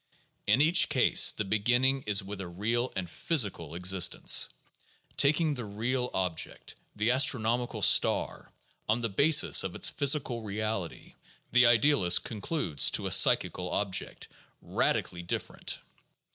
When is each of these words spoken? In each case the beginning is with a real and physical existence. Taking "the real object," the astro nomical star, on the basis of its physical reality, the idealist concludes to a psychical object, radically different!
In 0.47 0.61
each 0.61 0.89
case 0.89 1.29
the 1.29 1.43
beginning 1.45 2.01
is 2.07 2.23
with 2.23 2.41
a 2.41 2.47
real 2.47 2.91
and 2.95 3.07
physical 3.07 3.75
existence. 3.75 4.49
Taking 5.15 5.53
"the 5.53 5.63
real 5.63 6.09
object," 6.15 6.73
the 6.95 7.11
astro 7.11 7.39
nomical 7.39 7.83
star, 7.83 8.51
on 8.89 9.01
the 9.01 9.09
basis 9.09 9.63
of 9.63 9.75
its 9.75 9.91
physical 9.91 10.41
reality, 10.41 11.13
the 11.51 11.67
idealist 11.67 12.23
concludes 12.23 12.89
to 12.89 13.05
a 13.05 13.11
psychical 13.11 13.69
object, 13.69 14.27
radically 14.59 15.21
different! 15.21 15.77